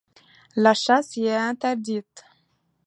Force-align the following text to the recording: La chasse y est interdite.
La 0.55 0.73
chasse 0.73 1.15
y 1.17 1.25
est 1.27 1.35
interdite. 1.35 2.25